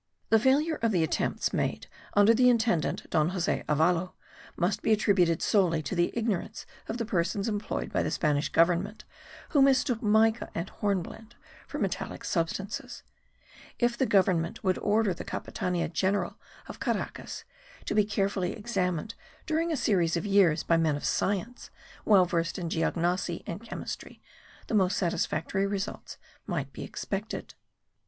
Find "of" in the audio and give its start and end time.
0.81-0.91, 6.87-6.97, 16.67-16.79, 20.17-20.25, 20.95-21.05